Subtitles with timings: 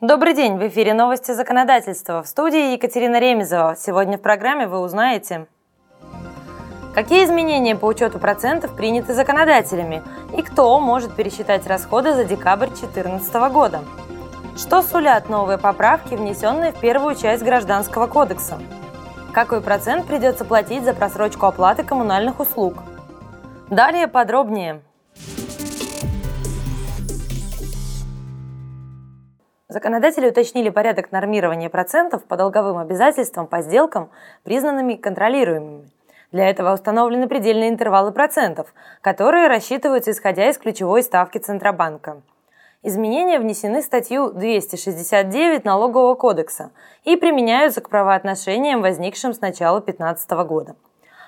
[0.00, 0.56] Добрый день!
[0.56, 2.22] В эфире новости законодательства.
[2.22, 3.76] В студии Екатерина Ремезова.
[3.76, 5.46] Сегодня в программе вы узнаете,
[6.92, 10.02] какие изменения по учету процентов приняты законодателями
[10.36, 13.84] и кто может пересчитать расходы за декабрь 2014 года.
[14.56, 18.58] Что сулят новые поправки, внесенные в первую часть Гражданского кодекса?
[19.32, 22.78] Какой процент придется платить за просрочку оплаты коммунальных услуг?
[23.70, 24.82] Далее подробнее.
[29.72, 34.10] Законодатели уточнили порядок нормирования процентов по долговым обязательствам по сделкам,
[34.42, 35.88] признанными контролируемыми.
[36.30, 42.20] Для этого установлены предельные интервалы процентов, которые рассчитываются исходя из ключевой ставки Центробанка.
[42.82, 46.70] Изменения внесены в статью 269 Налогового кодекса
[47.04, 50.76] и применяются к правоотношениям, возникшим с начала 2015 года.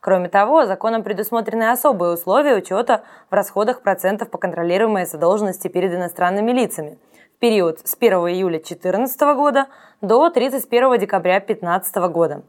[0.00, 6.52] Кроме того, законом предусмотрены особые условия учета в расходах процентов по контролируемой задолженности перед иностранными
[6.52, 6.98] лицами,
[7.38, 9.68] период с 1 июля 2014 года
[10.00, 12.42] до 31 декабря 2015 года.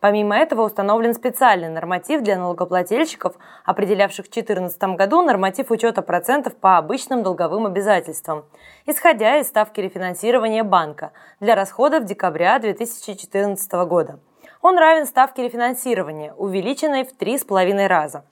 [0.00, 6.76] Помимо этого установлен специальный норматив для налогоплательщиков, определявших в 2014 году норматив учета процентов по
[6.76, 8.44] обычным долговым обязательствам,
[8.84, 14.20] исходя из ставки рефинансирования банка для расходов декабря 2014 года.
[14.60, 18.24] Он равен ставке рефинансирования, увеличенной в 3,5 раза.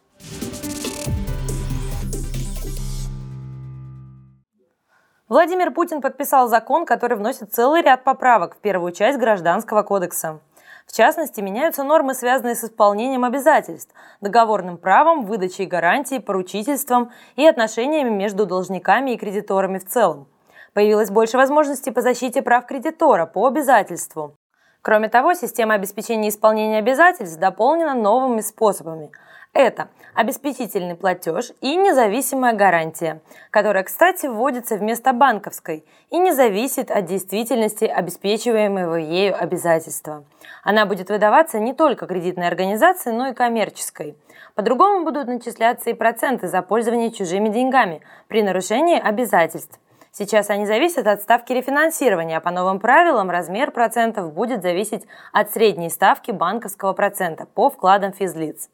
[5.32, 10.40] Владимир Путин подписал закон, который вносит целый ряд поправок в первую часть Гражданского кодекса.
[10.86, 18.10] В частности, меняются нормы, связанные с исполнением обязательств, договорным правом, выдачей гарантий, поручительством и отношениями
[18.10, 20.28] между должниками и кредиторами в целом.
[20.74, 24.36] Появилось больше возможностей по защите прав кредитора по обязательству.
[24.82, 29.10] Кроме того, система обеспечения исполнения обязательств дополнена новыми способами–
[29.52, 37.06] это обеспечительный платеж и независимая гарантия, которая, кстати, вводится вместо банковской и не зависит от
[37.06, 40.24] действительности обеспечиваемого ею обязательства.
[40.62, 44.16] Она будет выдаваться не только кредитной организации, но и коммерческой.
[44.54, 49.78] По-другому будут начисляться и проценты за пользование чужими деньгами при нарушении обязательств.
[50.14, 55.50] Сейчас они зависят от ставки рефинансирования, а по новым правилам размер процентов будет зависеть от
[55.50, 58.68] средней ставки банковского процента по вкладам физлиц.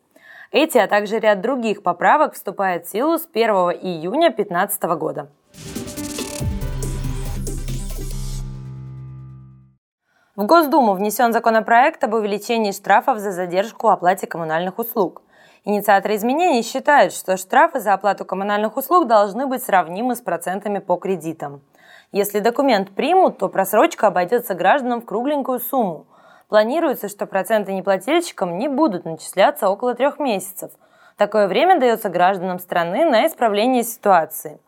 [0.51, 3.51] Эти, а также ряд других поправок вступают в силу с 1
[3.83, 5.31] июня 2015 года.
[10.37, 15.21] В Госдуму внесен законопроект об увеличении штрафов за задержку оплате коммунальных услуг.
[15.65, 20.97] Инициаторы изменений считают, что штрафы за оплату коммунальных услуг должны быть сравнимы с процентами по
[20.97, 21.61] кредитам.
[22.11, 26.07] Если документ примут, то просрочка обойдется гражданам в кругленькую сумму–
[26.49, 30.71] Планируется, что проценты неплательщикам не будут начисляться около трех месяцев.
[31.19, 34.59] Такое время дается гражданам страны на исправление ситуации.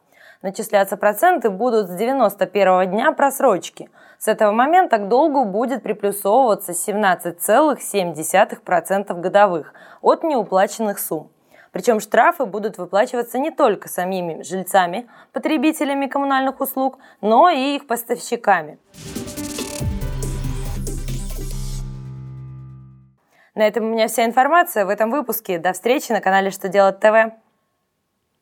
[0.43, 3.89] Начисляться проценты будут с 91 дня просрочки.
[4.19, 11.31] С этого момента к долгу будет приплюсовываться 17,7% годовых от неуплаченных сумм.
[11.73, 18.79] Причем штрафы будут выплачиваться не только самими жильцами, потребителями коммунальных услуг, но и их поставщиками.
[23.55, 25.59] На этом у меня вся информация в этом выпуске.
[25.59, 27.34] До встречи на канале «Что делать ТВ».